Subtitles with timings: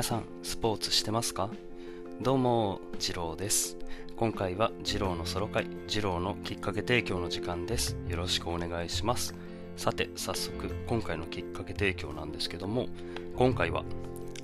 [0.00, 1.50] 皆さんスポーツしてますか？
[2.22, 3.76] どうも次郎です。
[4.16, 7.98] 今回は次郎のソロ会次郎のきっかけ提供の時間です。
[8.08, 9.34] よろしくお願いします。
[9.76, 12.86] さて早速今回のきっかけ提供なんですけども
[13.36, 13.84] 今回は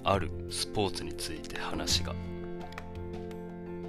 [0.05, 2.15] あるスポーツについて話が。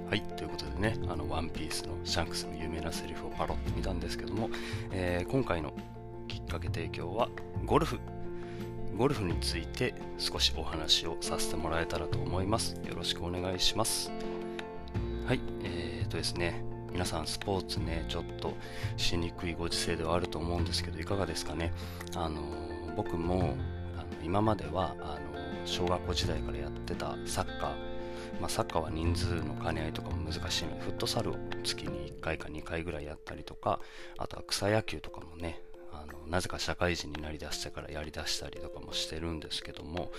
[0.08, 4.48] はい、ということでね、あの、ワンピースのシャンクスの有名なセリフをパロってみたんですけども、
[4.90, 5.74] えー、今回の
[6.28, 7.28] きっかけ提供は、
[7.66, 7.98] ゴルフ。
[8.98, 12.74] ゴルフについて少しお話をさせてもらえたらと思います。
[12.84, 14.10] よろしくお願いします。
[15.24, 18.54] はい、えーとですね、皆さんスポーツね、ちょっと
[18.96, 21.72] しにくいご時世ではあると思うんですけど、いかがですかね？
[22.16, 22.42] あの
[22.96, 23.54] 僕も
[23.96, 25.20] あの今まではあの
[25.64, 27.70] 小学校時代からやってたサッカー、
[28.40, 33.78] まあ、サッカーは人数の兼ね合いとかも難しいので、フットサルを月に1回か2回ぐらいやったりとか、
[34.16, 40.10] あとは草野球とかもね、あのなぜか社会人になりだしてからやりだしたりとかもしてるんですけども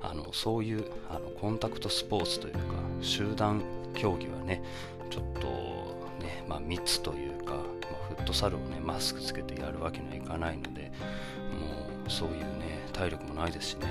[0.00, 2.60] あのそういうあのコンタクトスポーツというか
[3.00, 3.62] 集団
[3.94, 4.62] 競技はね
[5.10, 5.48] ちょっと
[6.22, 7.62] ね、まあ、密というか、まあ、
[8.08, 10.90] フットサルをねマスクつけてやるわけにはいかないので
[11.50, 13.86] もうそういうね体力もないですしね。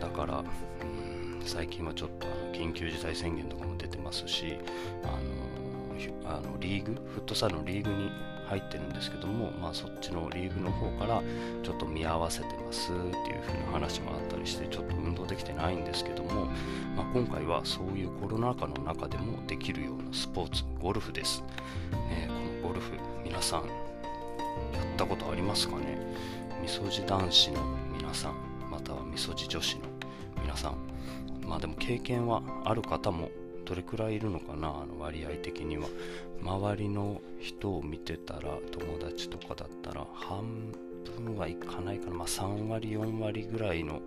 [0.00, 4.58] だからうん最近はちょっとあの緊急事態宣言とかも出てますし
[5.04, 6.94] あのあのリーグ？
[7.14, 8.10] フットサルのリーグに
[8.46, 11.22] 入ってるんですけども、まあ、そっちのリーグの方から
[11.62, 13.12] ちょっと見合わせてますっていう
[13.46, 16.46] 風な話もあったりしてちょっと運動できてないんですけども、
[16.96, 21.42] まあ、今回はそういうコロナ禍の中でもできるようなスポーツゴルフです、
[22.10, 22.92] ね、このゴルフ
[23.24, 25.98] 皆さんやったことありますかね？
[26.62, 27.60] みそじ男子の
[27.96, 28.34] 皆さん
[28.70, 29.82] またはみそじ女子の
[30.42, 30.76] 皆さん。
[31.46, 33.30] まあでも経験はある方も
[33.66, 35.88] どれくらいいるのかなあの割合的には。
[36.42, 40.72] 周りの人を見てたら友達とかだったら半
[41.24, 44.00] 分はいかないかな、まあ、3割4割ぐらいの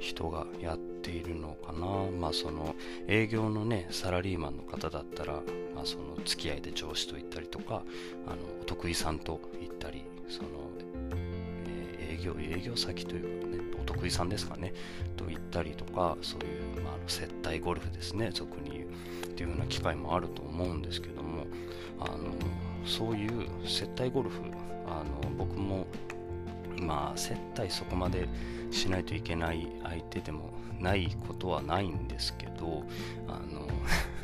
[0.00, 1.86] 人がやっているのかな。
[2.18, 2.74] まあその
[3.06, 5.34] 営業のねサラリーマンの方だったら、
[5.74, 7.84] まあ、その付き合いで上司と行ったりとか
[8.26, 10.48] あのお得意さんと行ったりその、
[11.14, 13.65] えー、営業営業先というかね。
[13.86, 14.74] 得意さんですかね。
[15.16, 18.30] と行ったりとかそういう、まあ、接待ゴルフですね。
[18.32, 18.84] 俗に言う
[19.26, 21.46] っていうような機会もあると思うんですけども
[22.00, 22.34] あの
[22.86, 24.40] そういう接待ゴルフ
[24.86, 25.86] あの僕も
[26.80, 28.28] まあ接待そこまで
[28.70, 32.84] しないといけない相手でもないことはないんですけど
[33.28, 33.68] あの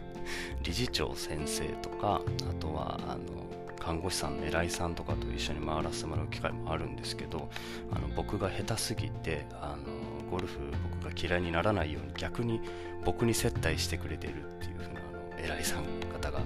[0.63, 3.42] 理事長先生とかあとはあの
[3.83, 7.49] 看護師さんの偉いさんとかと一緒に回らせてもらう機会もあるんですけど
[7.91, 10.59] あの僕が下手すぎてあのゴルフ
[11.01, 12.61] 僕が嫌いにならないように逆に
[13.05, 16.43] 僕に接待してくれてるっていう風なあの偉いさん方がっ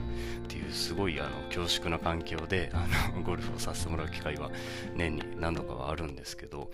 [0.49, 4.51] ていうすごいあの恐縮な環境であの ゴルフをさせてもらう機会は
[4.95, 6.71] 年に何度かはあるんですけど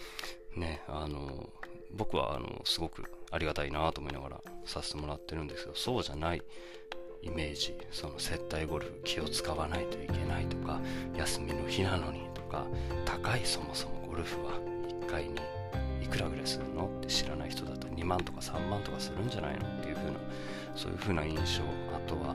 [0.54, 1.50] ねあの
[1.92, 6.42] 僕はあのすごくありがたいなと思いながらさせてもらってるんですけどそうじゃない
[7.22, 10.80] イメージその接待ゴルフ気を使わないといけないとか
[11.16, 12.66] 休みの日なのにとか
[13.04, 14.52] 高いそもそもゴルフは
[15.04, 15.34] 1回に
[16.02, 20.18] いくらぐらいするのって知らない人だと2万とか3万とかするんじゃないのっていう風な
[20.74, 21.62] そういう風な印象。
[21.94, 22.34] あとは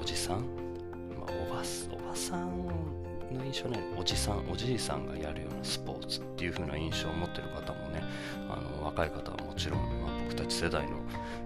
[0.00, 1.62] おじさん、まあ、おば
[1.92, 3.01] おばさん
[3.32, 8.02] の印象ねおじさんおじいさんがやるようなスポーツっていう風な印象を持ってる方もね
[8.48, 10.96] あの若い方はもちろん、まあ、僕たち世代の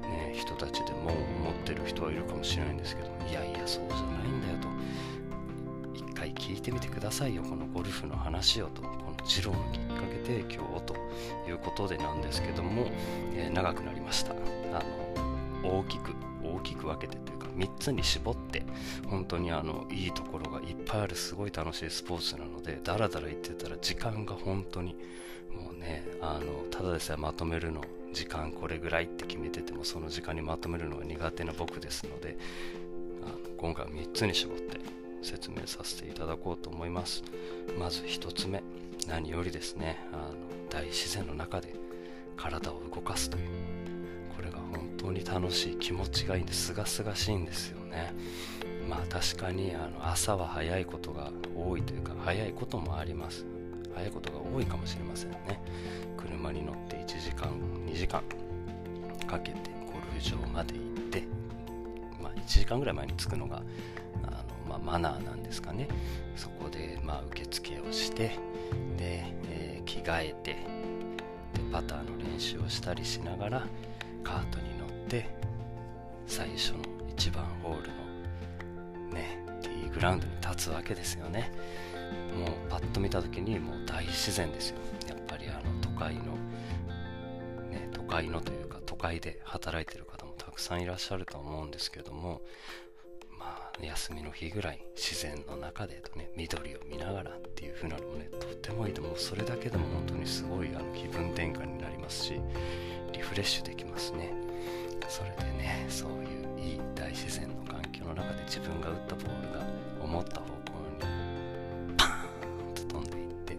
[0.06, 4.68] ね、人たちでも思ってる人はいるかもしれないんですけどいやいやそうじゃないんだよと。
[5.94, 8.82] 一回聞いてみてくださいよこのゴルフの話をと。
[8.82, 10.94] この二郎のきっかけ提供をと
[11.48, 12.86] いうことでなんですけども、
[13.34, 14.32] えー、長くなりました。
[14.32, 14.34] あ
[15.64, 16.12] の大きく
[16.44, 18.62] 大きく分けてという3つに絞って
[19.06, 24.96] 本当にあのいいところがいっぱいあるすごい楽しいスポーツなのでダラダラ言ってたら時間が本当に
[25.54, 32.36] もうねあのただでさえまとめるの時間これぐらいって決めててもその時間にまとめるのが苦手な僕ですので
[33.24, 34.78] あの今回は3つに絞って
[35.22, 37.24] 説明させていただこうと思います。
[37.78, 38.62] まず1つ目
[39.08, 40.34] 何よりですねあの
[40.70, 41.74] 大自然の中で
[42.36, 43.38] 体を動かすと。
[43.38, 43.85] いう
[45.06, 48.12] 当に楽しい気持ちがいいんですがすがしいんですよね。
[48.88, 53.46] まあ確かにあの朝は早いことが多いというか早いこともあります。
[53.94, 55.60] 早いことが多いかもしれませんね。
[56.16, 57.48] 車に乗って1時間
[57.86, 58.22] 2時間
[59.26, 61.22] かけてゴルフ場まで行って、
[62.20, 63.62] まあ、1時間ぐらい前に着くのが
[64.24, 65.88] あの、まあ、マナーなんですかね。
[66.36, 68.38] そこで、まあ、受付をして
[68.98, 70.58] で、えー、着替えてで
[71.72, 73.66] パターの練習をしたりしながら
[74.22, 74.65] カートに
[76.26, 76.78] 最初の
[77.16, 81.52] 1番ホールのねティーグラウンドに立つわけですよね。
[82.36, 84.76] もうパッと見た時にもう大自然ですよ。
[85.08, 86.22] やっぱりあの都会の、
[87.70, 92.42] ね、都会のというか都会で働いてる方もたくさんいらっしゃると思うんですけども
[93.38, 99.02] まあ休みの日ぐらい自然の中でとね緑を見ながらっていう風なのもねとってもいいと。
[99.02, 102.40] 思うそれだけでも本当にすごいあの気分転換になりますし
[103.12, 104.45] リフレッシュできますね。
[105.08, 109.66] それでねそういういい大自然の環境の中で自分が打ったボールが
[110.02, 113.56] 思った方向にパーンと飛んでいって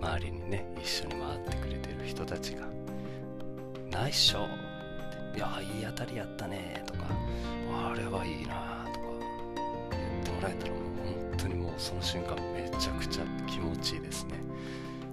[0.00, 2.66] 周りにね一緒に回ってくれてる人たちが
[3.90, 7.06] 「ナイスショー!」って「いやいい当たりやったね」とか
[7.72, 9.06] 「あれはいいな」とか
[9.90, 10.82] 言ってもらえたらもう
[11.30, 14.34] 本当にもうその瞬間めちゃくちゃ気持ちいいですね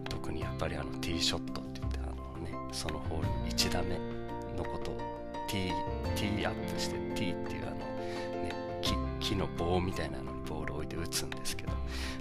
[0.10, 4.14] 特にやっぱりあのティーショットって言ってあのねそのホール1打目
[4.56, 5.16] のことを
[5.48, 11.74] ティーアップしてティーっていうあのね木木の棒みたいなのにボールを置いて打つんですけど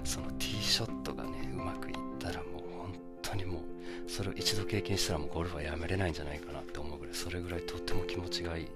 [0.03, 8.67] そのティーショットがねうまくいったらもう本当にもうそれを一度経験したらもうゴルフはやめれないんじゃないかなって思うぐらいそれぐらいとっても気持ちがいい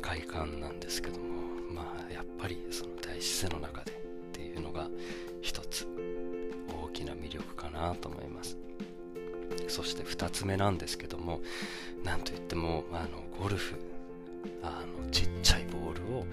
[0.00, 1.26] 快感なんですけども
[1.72, 3.94] まあやっぱりその大自然の中でっ
[4.32, 4.88] ていうのが
[5.42, 5.86] 一つ
[6.84, 8.67] 大きな魅力かなと思います。
[9.68, 11.40] そして2つ目なんですけども
[12.04, 13.74] なんといってもあのゴルフ
[14.62, 16.26] あのちっちゃいボールを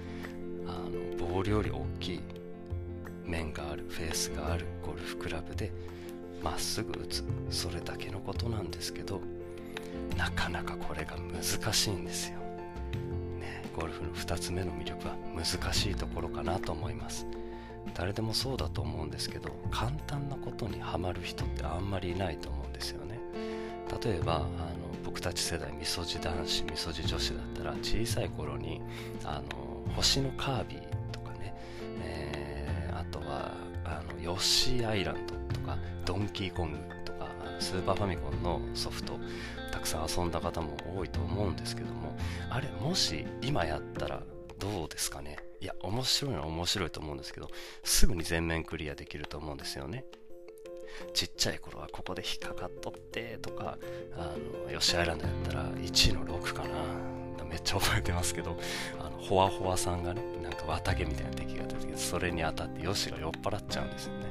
[0.67, 2.21] あのボールより大きい
[3.25, 5.71] 面があるフェースがあるゴルフクラブで
[6.43, 7.23] まっすぐ打つ。
[7.49, 9.21] それだけのことなんですけど
[10.17, 12.39] なかなかこれが難しいんですよ、
[13.39, 17.25] ね、ゴルフの2つ目の魅力は難しいところかなと思います。
[17.93, 23.04] 誰でもそうだと思うんですけど簡単なことにはまる人ってあんまりいないと思うんですよね。
[24.03, 24.47] 例えばあの
[25.03, 28.81] 僕たち世代みそじ男子みそじ女子だったら小さい頃に
[29.23, 30.79] あの星のカービィ
[31.11, 31.53] とかね、
[32.01, 33.51] えー、あとは
[33.85, 37.27] あのヨッシーアイランドとかドンキーコングとか
[37.59, 39.13] スーパーファミコンのソフト
[39.71, 42.15] たくさん遊んだ方も多いと思うんですけども
[42.49, 44.23] あれもし今やったら
[44.57, 45.37] どうですかね？
[45.61, 47.49] いや面白いのは面白いと思うんですけど
[47.83, 50.05] すぐに全面クリアできると思うんですよね。
[51.13, 53.77] ちっちゃい頃はここで引っかかっとってとか
[54.17, 54.33] あ
[54.65, 56.69] のヨシアイランドやったら1の6かな。
[57.47, 58.57] めっちゃ覚えてますけど
[58.99, 64.25] あのホワホワさんがねなんか綿毛みたいな敵が出てきてそれに当たってヨシが酔っ払っちゃうんですよね。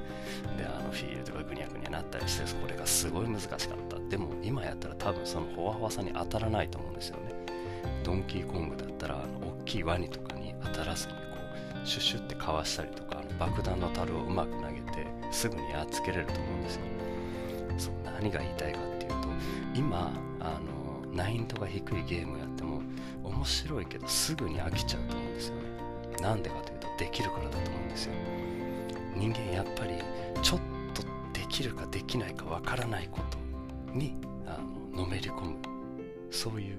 [0.59, 3.59] であのフィールドがグニャグニャなったりしてこれがすごい難しかっ
[3.89, 3.99] た。
[4.11, 7.33] でも今やったら多分そのホワホワさんに当たらないと思うんですよね。
[8.03, 11.19] ドンキーコングだったらあの大きいワニとかに当たらずにこ
[11.83, 14.74] うシュッシュってかわしたりとかあの爆弾の樽をうまく投げ
[15.35, 16.81] すぐにやっつけれると思うんですよ。
[17.77, 19.17] そう何が言いたいかっていうと
[19.75, 22.81] 今あの難易度が低いゲームやっても
[23.25, 25.57] 面白いけどすぐに飽きちゃうと思うんですよ。
[25.57, 25.63] ね
[26.23, 28.13] なんでかというとできるからだと思うんですよ。
[29.17, 29.95] 人間やっぱり
[30.43, 30.61] ちょっ
[30.95, 31.03] と
[31.33, 33.39] できるかできないかわからないこと
[33.93, 34.17] に
[34.47, 34.61] あ
[34.93, 35.57] ののめり込む。
[36.31, 36.79] そういう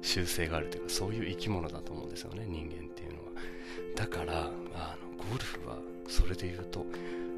[0.00, 3.30] 習性があるというかそういう生き物だと思うんですよね人間っていうのは。
[3.96, 6.86] だからあのゴルフはそれで言うと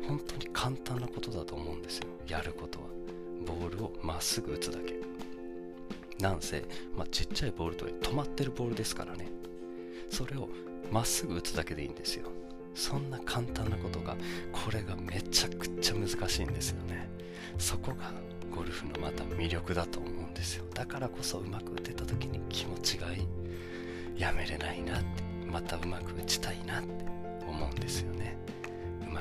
[0.06, 2.08] 本当に簡単なことだと思うんですよ。
[2.26, 2.86] やることは。
[3.46, 4.96] ボールをまっすぐ打つだけ。
[6.22, 6.64] なんせ、
[6.96, 9.30] まあ、ちっちゃいボールとはいえ止まってるボールですからね。
[10.10, 10.48] それを
[10.90, 12.30] まっすぐ打つだけでいいんですよ。
[12.74, 14.16] そんな簡単なことが
[14.52, 17.08] これがめちゃくちゃ難しいんですよね。
[17.58, 18.12] そこが
[18.54, 20.64] ゴルフのまた魅力だと思うんですよ。
[20.74, 24.20] だからこそうまく打てた時に気持ちがいい。
[24.20, 25.28] やめれないなって。
[25.50, 26.90] またうまく打ちたいなって
[27.48, 28.36] 思うんですよね。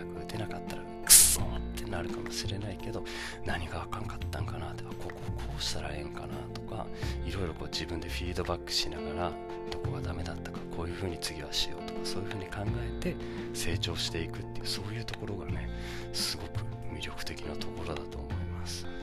[0.06, 3.04] まく打てなかったらクソってなるかもしれないけど
[3.46, 5.14] 何があかんかったんかなってこここ
[5.58, 6.88] うしたらええんかなとか
[7.26, 9.32] いろいろこう自分でフィードバックしながら
[9.72, 12.58] どこがダメだったかこういう風に次はしようとかそういう風に考
[13.02, 13.16] えて
[13.54, 15.70] 成長していくっていうそういうところがね
[16.14, 16.50] すごく
[16.94, 18.86] 魅力的なところだと思います。
[18.86, 18.94] はい。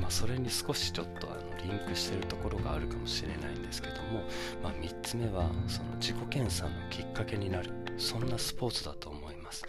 [0.00, 4.22] まあそれに少しちょっとあのリンクしてるところがあるかもしれないんですけども、
[4.62, 7.70] まあ、3つ目はその自己研鑽のきっかけになる。
[8.00, 9.64] そんなスポーツだと思います。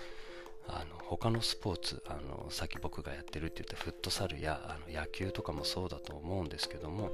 [0.67, 7.11] あの他のスポーツあのさっき僕がやってるって言ったフットサルやあの野球とかもそうだと思うんですけども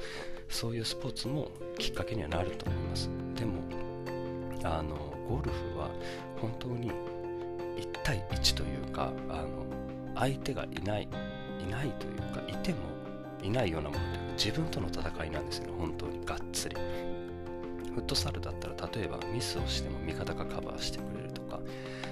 [0.48, 3.10] そういうスポーツもきっかけにはなると思います。
[3.36, 3.62] でも
[4.64, 4.96] あの
[5.28, 5.90] ゴルフは
[6.40, 9.66] 本当に1対1というかあの
[10.16, 11.10] 相手がいない
[11.60, 12.78] いないというかいても
[13.42, 16.76] いないようなものというか自分との戦いなんですよね本当にがっつり。
[17.98, 21.60] フットサルだったら例えばミスをしても味方がカバーしてくれるとか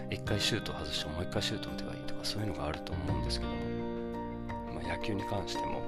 [0.09, 3.51] 一回シュートを外してもう一回シュート打てばいいとかそういうのがあると思うんですけど、
[4.73, 5.83] まあ、野球に関しても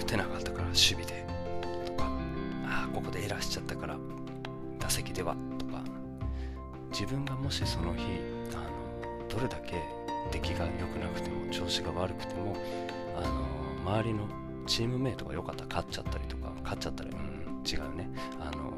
[0.00, 1.26] 打てなかったから守備で
[1.84, 2.04] とか
[2.64, 3.98] ああここでエラーしちゃったから
[4.78, 5.82] 打席ではとか
[6.90, 8.04] 自分がもしその日
[8.54, 9.76] あのどれだけ
[10.32, 12.56] 出来が良くなくても調子が悪くても
[13.18, 13.20] あ
[13.84, 14.26] の周りの
[14.66, 18.10] チームメイトが良かったら勝っちゃったりとか勝っちゃったらうん違うね。
[18.40, 18.74] あの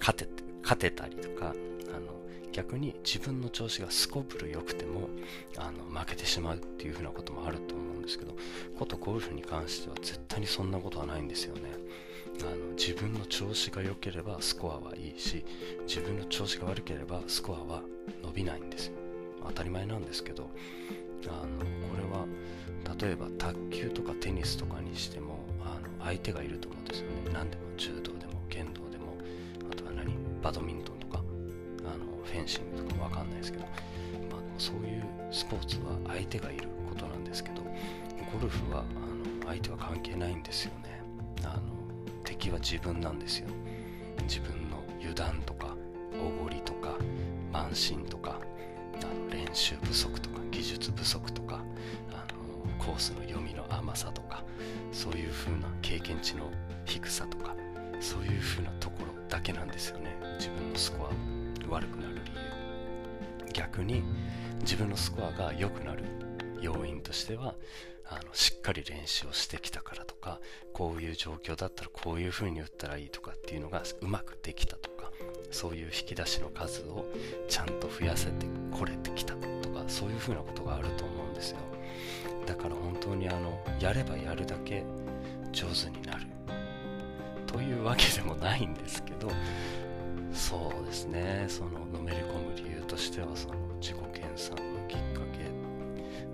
[0.00, 0.28] 勝て
[0.62, 1.54] 勝てたりとか
[1.94, 2.12] あの
[2.52, 5.08] 逆に自分の調子がすこぶる良くても
[5.56, 8.36] あの負けてしまうっていうふうなこともあると思うんですけど
[8.78, 11.62] ことゴルフに関しては絶対にそんなことはないんですよね。
[12.40, 15.44] あの自分の調子が良ければスコアはいいし
[15.86, 17.82] 自分の調子が悪ければスコアは
[18.22, 18.94] 伸びないんですよ。
[19.46, 20.48] 当たり前なんですけど
[21.28, 22.26] あのこれは
[22.98, 25.41] 例えば卓球とかテニスとかにしても
[26.04, 27.30] 相手がいると思うんですよね。
[27.32, 29.16] 何でも柔道でも剣道でも
[29.70, 30.14] あとは何？
[30.42, 31.22] バドミントンとか？
[31.84, 33.70] あのフェンシングとかもわかんないですけど、ま
[34.38, 38.82] あ、そういうスポーツは相手がいることなんですけどゴルフはあ
[39.44, 41.02] の相手は関係ないんですよね。
[41.44, 41.62] あの
[42.24, 43.48] 敵は自分なんですよ。
[44.28, 45.74] 自分の油断とか
[46.14, 46.96] おごりとか
[47.52, 48.38] 慢心とか
[48.94, 51.60] あの練習不足とか技術不足とか
[52.84, 54.42] コースの読みの甘さとか
[54.90, 56.50] そういう風な経験値の
[56.84, 57.54] 低さとか
[58.00, 60.16] そういう風なところだけなんですよね。
[60.38, 61.10] 自分のスコア
[61.72, 62.20] 悪くなる理
[63.46, 63.52] 由。
[63.52, 64.02] 逆に
[64.60, 66.02] 自分のスコアが良くなる
[66.60, 67.54] 要因としては
[68.04, 70.40] あのしっかり練習をしてきたからとか
[70.72, 75.12] こういう状況だったらこういう風に打ったらいいとかっていうのがうまくできたとか
[75.50, 77.06] そういう引き出しの数を
[77.48, 81.71] ちゃんと増やせてこれてきたとかそういう風なことがあると思うんですよ。
[82.46, 84.84] だから本当にあのやればやるだけ
[85.52, 86.26] 上手になる。
[87.46, 89.30] というわけでもないんですけど
[90.32, 91.44] そうですね。
[91.48, 95.44] そののめり込む理由としてはその自己研鑽のきっかけ。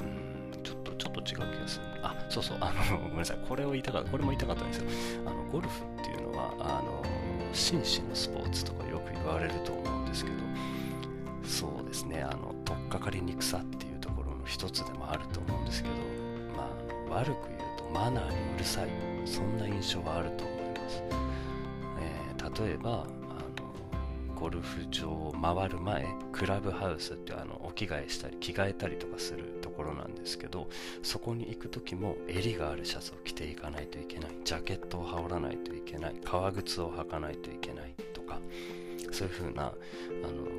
[0.04, 1.84] うんちょっとちょっと違う気がする。
[2.02, 2.58] あそうそう。
[2.60, 3.38] あのごめんなさい。
[3.48, 4.84] これを言いたかったこれも言いたかったんですよ。
[5.26, 7.02] あのゴルフっていうのはあの
[7.52, 10.36] 紳士のスポーツとかよく言われると思うんですけど
[11.42, 12.22] そうですね。
[12.22, 13.97] あの取っかかりにくさっていう
[14.48, 15.94] 一つでもあると思うんですけど
[16.56, 16.70] ま
[17.10, 18.88] あ悪く言うとマナーにうるさい。
[19.24, 21.02] そんな印象はあると思います、
[22.00, 30.68] えー、例えばあのゴルフ場を回る前クラブハウスってあのお着替えしたり着替えたりとかするところなんですけど
[31.02, 34.30] そこに行く時も襟があるシャツを着ていかないといけない。
[34.44, 36.14] ジャケットを羽織らないといけない。
[36.24, 37.94] 革靴を履かないといけない。
[39.12, 39.72] そういう風なあの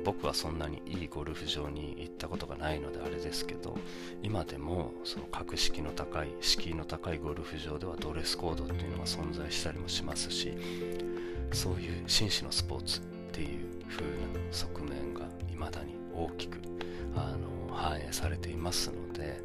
[0.04, 3.76] 僕はそんなにいいゴルフ場に行ったことがないのであれですけど
[4.22, 10.54] 今でもその格式の高い敷居の高いゴルフ場ではドレスコードっていうのが存在したりもしますし
[11.52, 13.02] そういう紳士のスポーツっ
[13.32, 14.10] ていう風な
[14.52, 16.58] 側面が未だに大きく
[17.16, 19.40] あの反映されていますので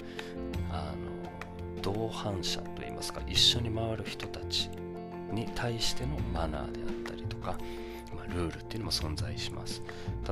[0.71, 4.69] あの同伴者といいますか一緒に回る人たち
[5.31, 7.57] に対してのマナーであったりとか、
[8.25, 9.81] ルールっていうのも存在します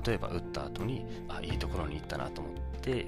[0.05, 3.07] 例えば打った後にあいいところに行ったなと思って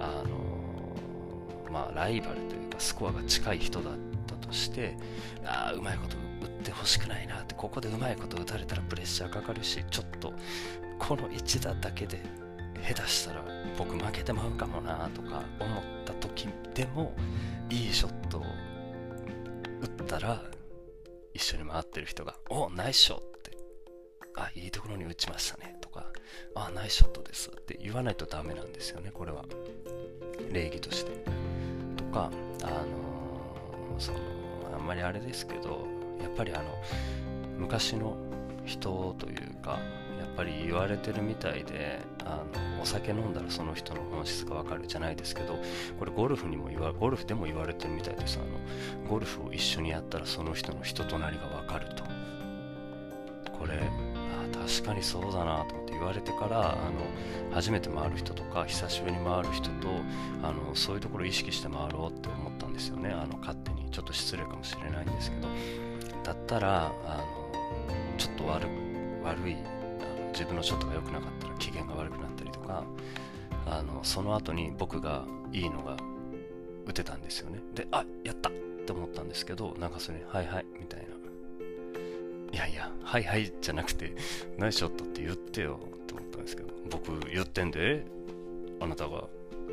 [0.00, 3.94] あのまあライバルというかスコアが近い人だっ
[4.26, 4.96] たとして
[5.44, 6.16] ああうまいこと
[6.46, 10.32] 打ってほしくないなってここでうまいこと打たれたらプレッシャーかかるしちょっと
[10.98, 12.20] この1打だけで
[12.86, 13.44] 下手したら
[13.78, 17.12] 僕負けてまうかもなとか思った時でも
[17.70, 18.44] いいショットを打
[20.02, 20.42] ったら
[21.34, 23.24] 一緒に回ってる人が「おナイスショット!」
[24.36, 26.06] 「あいいところに打ちましたね」とか
[26.54, 29.44] 「あナイスショットです」って言わないとダメなんですよねこれは。
[30.52, 31.12] 礼儀として。
[31.96, 32.30] とか
[32.62, 34.18] あのー、その
[34.74, 35.86] あんまりあれですけど
[36.22, 36.82] やっぱりあの
[37.58, 38.16] 昔の
[38.64, 39.78] 人というか
[40.18, 42.42] やっぱり言われてるみたいであ
[42.76, 45.58] のお酒飲んだらその人の本質がわかるじゃないですけど
[45.98, 48.38] これゴルフにも言わゴルフでも言われてるみたいです。
[48.38, 52.04] あのゴルフを一緒にやったらその人の人となりがわかると。
[53.58, 53.80] これ
[54.48, 59.88] 確かにそうだなと思って言われてからあの初めて回る人とか久しぶりに回る人と
[60.42, 63.10] あのそういうところを意識して回ろうって思ったんですよね。
[63.10, 63.76] あの勝手に。
[63.96, 65.48] ちょっと失礼かもしれないんですけど。
[66.22, 67.24] だったらあの
[68.18, 68.66] ちょっと悪
[69.24, 69.56] 悪い
[70.32, 72.84] 自分のショットが良くなかったら機嫌が悪くなったりとか
[73.64, 75.96] あのその後に僕がいいのが
[76.84, 77.60] 打てたんですよね。
[77.74, 78.52] であやったっ
[78.84, 81.15] て思ったんですけどなんかそれはいはいみたいな。
[82.76, 84.14] やはいはいじゃなくて
[84.58, 88.04] ナイスショットって言ってよって思ったんですけど僕言ってんで
[88.80, 89.24] あなたが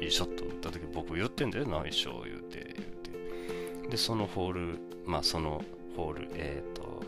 [0.01, 5.63] いいショット打った時僕言ってんでナイスショー言うて言うてでそのホールまあその
[5.95, 7.03] ホール、えっ、ー、と、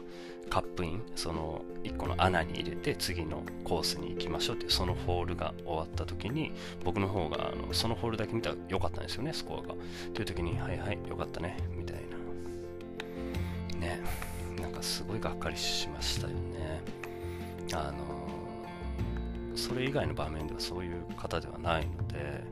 [0.50, 6.52] カップイン、その1個の穴に入れて次のコースに行きましょうってうそのホールが終わった時に
[6.84, 9.76] 僕の方があのそのホールだけ見たら良かったんですよね、スコアが。
[10.14, 12.02] という時に、はいはい、良かったね、みたいな。
[14.86, 16.82] すごいがっかりしましたよね。
[17.74, 22.44] あの、それ以外の場面ではそういう方ではないので、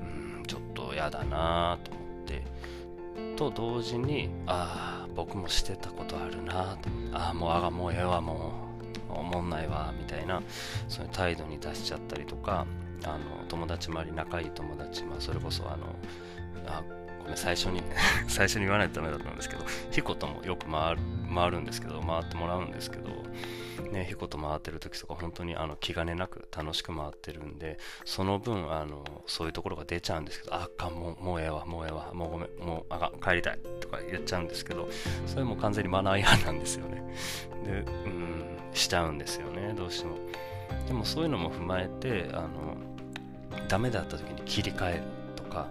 [0.00, 2.42] うん、ちょっと嫌だなと思って、
[3.36, 6.78] と同時にああ僕もしてたことあるな
[7.12, 8.64] ああもうあがもうええわもう。
[9.14, 10.42] おもんないわみたいな
[10.88, 12.66] そういう態度に出しちゃったりとか
[13.04, 15.86] あの友達周り仲いい友達、まあ、それこそあの
[16.66, 16.82] あ
[17.24, 17.82] ごめん最初に
[18.28, 21.00] 最初に言わないとダメだったんですけどヒコともよく回る
[21.34, 23.24] 回るんですけど回ってもらうんですけど
[23.94, 34.88] ね、ヒコと回ってる時とか本当にあの気兼ねなく楽しく回ってるんでその分あのそういうところが出ちゃうんですけどあかんもうもうええわもうええわもうごめんもうあかん帰りたいとか言っちゃうんですけど
[35.26, 37.02] それも完全にマナー違反なんですよね。
[37.64, 40.18] でうんしちゃうんですよねどうしても。
[40.88, 42.76] でもそういうのも踏まえてあの
[43.68, 45.02] ダメだった時に切り替える
[45.36, 45.68] とか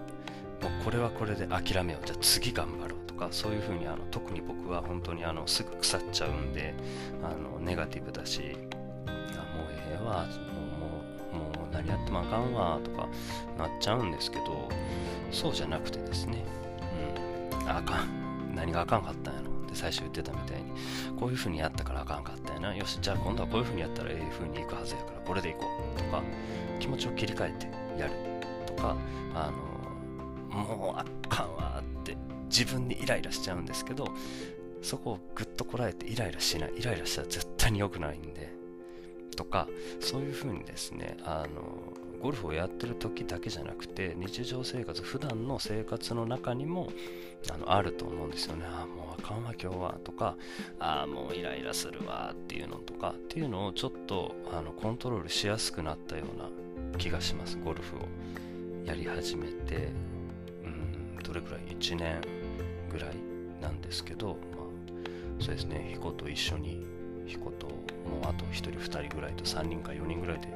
[0.64, 2.06] もうこれはこれで諦めよう。
[2.06, 6.74] じゃあ次頑張ろうとかそういうふうにあの特に僕は本当にあのすぐ腐っちゃうんで
[7.22, 8.58] あのネガティブだし
[9.08, 9.12] あ
[9.56, 13.08] もうええわもうもうもう何やってもあかんわとか
[13.58, 14.70] なっちゃうんですけど
[15.32, 16.44] そうじゃなくてですね、
[17.62, 18.24] うん、あかん。
[18.56, 19.48] 何があかんかったんやろ。
[19.48, 20.72] っ最初言ってたみたいに
[21.20, 22.76] こういうふうにやったからあかんかったんやな。
[22.76, 25.66] よしじゃあ今度はこういうふうにやったらええふうにいくはずやからこれでいこ
[25.96, 26.22] うとか
[26.80, 27.68] 気持ちを切り替えて
[28.00, 28.14] やる
[28.68, 28.96] とか
[29.34, 29.73] あの
[30.54, 32.18] もうあかんわって
[32.50, 34.08] 自分にイライラしちゃうんですけど
[34.82, 38.54] そこをぐっとこらえてイライラしないイライラしたら絶対に良くないんで
[39.36, 39.68] とか
[40.00, 46.90] そういうふうにですねあのゴルフをやってる時だけじゃなくて日常生活普段の生活の中にも
[47.52, 48.64] あのあると思うんですよね。
[48.66, 50.38] ああもうあかんわ今日はとか
[50.80, 56.50] ああもうイライラするわっていうのとかっていうのをちょっとあのコントロールしやすくなったような
[56.98, 58.00] 気がしますゴルフを
[58.86, 60.13] やり始めて。
[61.34, 62.22] れくらい1年
[62.92, 63.16] ぐらい
[63.62, 66.86] なんですけど、まあ、そうですね、彦と一緒に、
[67.26, 67.76] 彦ともう
[68.24, 70.48] あと1人、2人ぐらいと3人か4人ぐらいで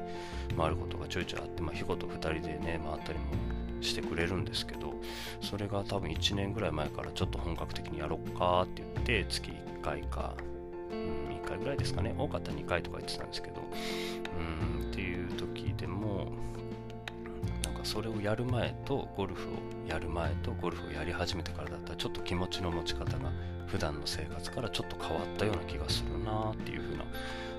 [0.56, 3.24] 回ることがちょいちょいあって、まあ、彦と2人でね、回ったりも
[3.80, 4.94] してくれるんですけど、
[5.40, 10.34] それが多分1年ぐらい前からちょっと本格的にやろっかって言って、月1回か、
[10.90, 13.62] うん、1回ぐらいですかね、多かったら2回とか言ってたんですけど、
[14.80, 16.07] うん、っていう時でも、
[17.84, 19.52] それをやる前とゴルフを
[19.88, 23.32] やる前とゴルフをやり始めてからだったらちょっと気持ちの持ち方が
[23.66, 27.04] 普段の生活からちょっと変わったような気がするなっていう風な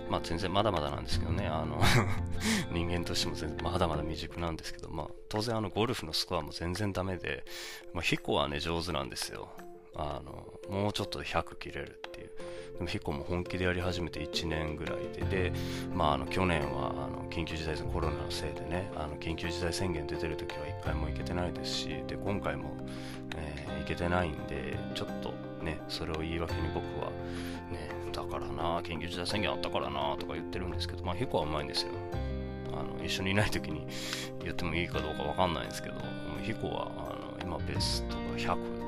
[0.10, 1.82] まあ全然まだまだなんですけどねあの
[2.74, 7.44] 人間としても全然まだまだ未熟なんですけどまあ当然あのゴルフのスコアも全然ダメで、
[7.94, 9.50] まあ、ヒコはね上手なんですよ。
[9.96, 12.32] あのもうちょっとで100切れるっていう。
[12.80, 15.54] でもヒコも本気でやり始めて1年ぐらいでで、
[15.94, 22.72] まあ、あの去年はあの緊急事態宣言コロナのせいでねあの緊急事態宣言出てる時は1回も行けてないですしで今回も、
[23.36, 27.12] えー、行けてないんでちょっとねそれを言い訳に僕は
[27.70, 31.90] ねだからな緊急事態宣言あったからなとか言ってるんですけどまあヒコはうまいんですよ
[32.72, 33.88] あの一緒にいない時に
[34.42, 35.96] 言ってもいいかどうかわかんないんですけど
[36.42, 38.80] ヒコはあの今ベストが100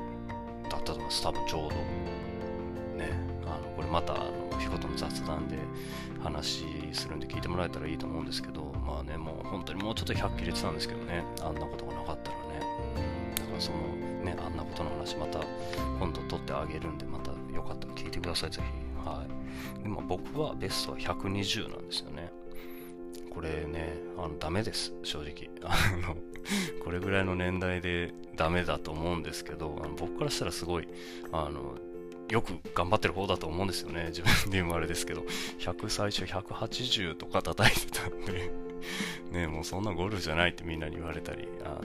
[0.70, 2.21] だったと思います、多分ちょうど。
[3.82, 5.58] これまたあの日ごとの雑談で
[6.22, 12.42] 話するんで聞いてもらえたらいいと思うんですけど、まあね、もう本当にもうちょっと100切れてたんですけどね、あんなことがなかったらね。
[13.36, 13.78] だからその
[14.24, 15.40] ね、あんなことの話また
[15.98, 19.08] 今度撮ってあげるんで、またよかったら聞いてください、ぜひ。
[19.08, 19.24] は
[19.80, 19.82] い。
[19.82, 22.30] でも僕はベストは120なんですよね。
[23.30, 25.50] これね、あのダメです、正直。
[25.64, 25.74] あ
[26.06, 26.16] の
[26.84, 30.88] これぐらいの年代でダメだと思うんですけど、あの僕からしたらすごい、
[31.32, 31.76] あの、
[32.32, 34.06] よく頑張ってる方だと思うんですよね。
[34.16, 35.20] 自分で言うあれですけど、
[35.58, 38.50] 100最初180とか叩いてたんで。
[39.30, 41.82] ね、もうそんなゴルフじゃないってみんなに言われたり、あの、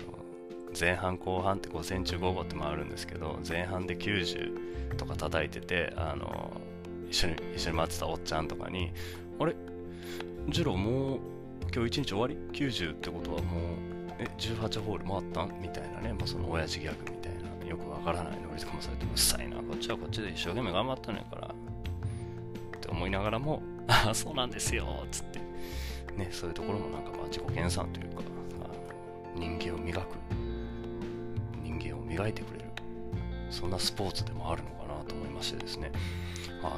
[0.79, 6.61] 前半後半って5センチ午後って回るんですけど、前半で90とか叩いてて、あの、
[7.09, 8.91] 一緒に、一緒に待ってたおっちゃんとかに、
[9.39, 9.55] あれ？
[10.47, 11.19] ジローもう
[11.75, 13.63] 今日一日終わり ?90 ってことはもう、
[14.17, 15.61] え、18ホール回ったん？
[15.61, 17.16] みたいなね、まあ、その親父ギャグみ、
[17.67, 25.39] よくわからないノリとかもされて、うっさいな、こっちはこっちで一生懸命頑張ったのやから、って思いながらも、あ あ、そうなんですよっ、つって、
[26.15, 28.23] ね、そういうところもなんかまあ自己研鑽というか、
[28.63, 30.15] あの人間を磨く、
[31.63, 32.65] 人間を磨いてくれる、
[33.49, 35.91] そんなスポーツでもあるのかなと思いましてですね、
[36.61, 36.77] あの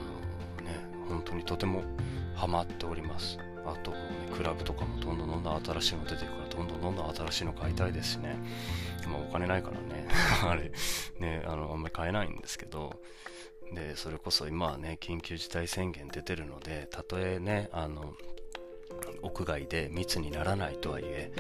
[0.66, 0.76] ね、
[1.08, 1.84] 本当にとても
[2.36, 3.38] ハマっております。
[3.66, 3.94] あと、
[4.40, 8.38] クラブとかもどんどんどんどん新しいの出てるからどんどんどんどん新しいの買いたいですしね。
[9.06, 10.08] まあお金ないからね。
[10.42, 10.72] あれ。
[11.20, 13.02] ねあのあんまり買えないんですけど。
[13.74, 18.16] でそれこそ今はね緊急事態宣言出てるのでたとえねあの
[19.22, 21.32] 屋外で密にならないとはいえ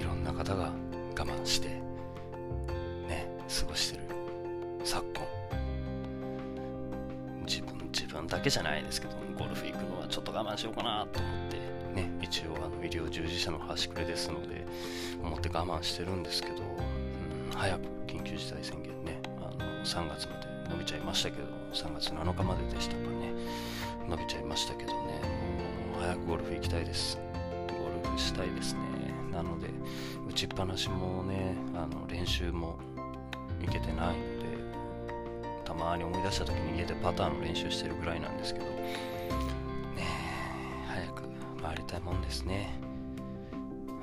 [0.00, 0.72] いろんな方が
[1.14, 1.68] 我慢して
[3.06, 4.04] ね過ごしてる。
[4.84, 5.26] 昨今。
[7.46, 11.43] 自分自分だけじゃないですけどゴルフ行くのはちょっと我慢しようかなと思って。
[11.94, 14.66] ね、一応あの医療従事者の端くれですので、
[15.22, 23.32] 思って我慢してるんですけど、うん、早く緊急事態宣言ね、あの3月まで伸びちゃいましたけど、3月7日まででしたかね、
[24.08, 24.96] 伸びちゃいましたけどね、
[25.92, 27.18] もう早くゴルフ行きたいです。
[27.68, 28.80] ゴルフしたいですね。
[29.32, 29.68] なので、
[30.28, 32.76] 打ちっぱなしもね、あの練習も
[33.60, 34.44] 行けてないので、
[35.64, 38.66] たまに思い出した時に家でパターンの練習してるぐらいなんですけど、
[41.74, 42.78] く回りたもんですね。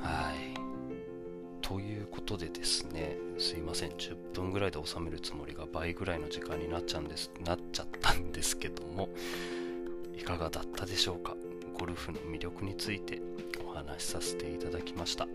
[0.02, 0.52] はい。
[1.62, 9.10] ということでですね、すいません、10分ぐらいで収めるつもりが倍ぐらいの時間になっちゃうんですなっちゃったんですけども、
[10.18, 11.36] いかがだったでしょうか？
[11.78, 13.22] ゴルフの魅力について
[13.66, 15.28] お話しさせていただきました。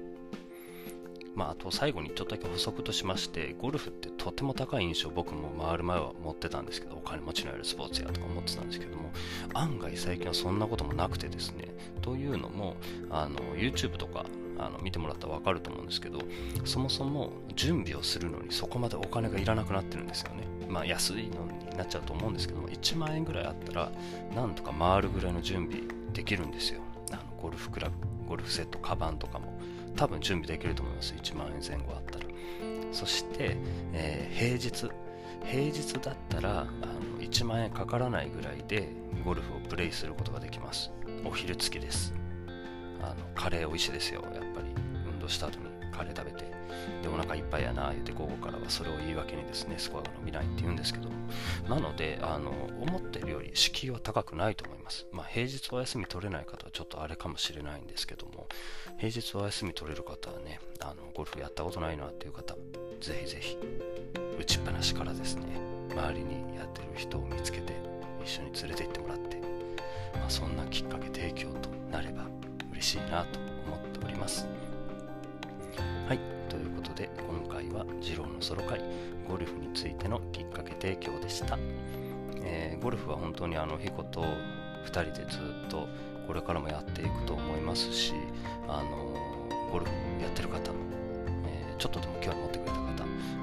[1.35, 9.11] まあ、あと最後にちょっとだけ補足としまして、ゴルフってとても高い印象僕も回る前は持ってたんですけど、お金持ちのやるスポーツやとか思ってたんですけども、
[9.53, 11.69] 案外最近はそんなこともなくてですね、
[12.07, 12.77] というのも、
[13.11, 14.25] あの、YouTube とか
[14.59, 16.21] あの見てもらったらわかると思うんですけど、
[16.65, 20.45] そもそも準備をするのにそこまでお金がいらなくなってるんですよね。
[20.69, 23.93] まあ安いのになっちゃうと思うんですけども、1万円ぐらいあったら、
[24.35, 26.81] なんとか回るぐらいの準備できるんですよ。
[27.11, 27.95] あのゴルフクラブ、
[28.29, 29.57] ゴルフセット、カバンとかも。
[29.97, 31.15] 多分準備できると思います。
[31.15, 32.27] 1万円前後あったら。
[32.93, 33.57] そして、
[33.93, 34.91] えー、平日。
[35.45, 38.89] 平日だったらあの1万円かからないぐらいで
[39.25, 40.91] ゴルフをプレイすることができます。
[41.27, 42.15] お昼付きです。
[43.03, 44.23] あのカレー美味しいですよ。
[44.23, 44.67] やっぱり。
[45.09, 46.47] 運動した後にカレー食べて。
[47.03, 51.09] でお腹いっぱいやな言うて午後からはそれを言い訳にですねスコアが伸びないって言うんですけど。
[51.69, 55.07] なのであの思ってるより敷居は高くないと思います。
[55.13, 58.47] まあ平日お休み取れない方はちょっとあれかもしれないんですけども。
[58.99, 62.55] 平日お休み取れる方はねあのゴルフやったことないなっていう方
[63.01, 63.59] ぜひぜひ
[64.39, 65.45] 打ちっぱなしからですね
[65.91, 67.75] 周りにやってる人を見つけて
[68.25, 69.37] 一緒に連れて行ってもらって、
[70.17, 72.25] まあ、そんなきっかけ提供となれば
[72.73, 74.49] 嬉しいなと思っております。
[76.09, 76.37] はい。
[76.49, 78.81] ということで今回は次郎のソロ会
[79.29, 81.59] ゴルフについてのきっかけ提供でした、
[82.43, 85.89] えー、ゴルフは本当にあのヒコと2人でずっと
[86.27, 88.15] これからもやっていくと思いますし
[88.69, 89.15] あの
[89.71, 89.91] ゴルフ
[90.23, 90.71] やってる方、
[91.47, 92.66] えー、ちょっとでも興味持ってくれ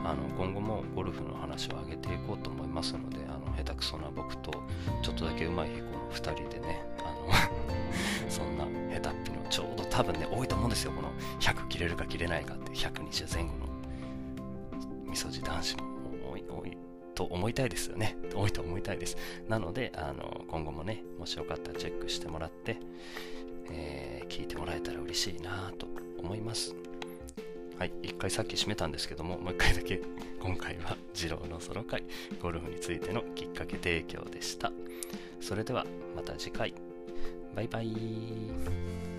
[0.04, 4.52] あの今後もゴルフの話を上げていこうと思いますのであの下手くそな僕と
[5.02, 8.66] ちょっとだけ上手いヒコの2人でねあの そんな
[9.00, 10.92] 下手っぴのちょうど多分ね、多いと思うんですよ。
[10.92, 13.68] この100切れるか切れないかって、120前後の
[15.06, 15.84] みそじ男子も
[16.32, 16.78] 多い、多い
[17.14, 18.18] と思いたいですよね。
[18.34, 19.16] 多いと思いたいです。
[19.48, 22.80] なので、あの、今後もね、もしよかったらチェックしてもらって、
[23.70, 25.86] えー、聞いてもらえたら嬉しいなと
[26.18, 26.76] 思います。
[27.78, 30.02] はい、一回さっき閉めたんですけども、もう1回だけ、
[30.40, 32.04] 今回は二郎のソロ会、
[32.42, 34.72] ゴルフについてのきっかけ提供でした。
[35.42, 36.74] それではまた次回。
[37.56, 39.13] バイバイ。